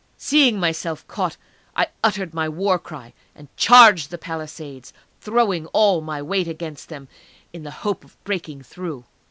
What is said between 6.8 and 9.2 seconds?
them, in the hope of breaking through.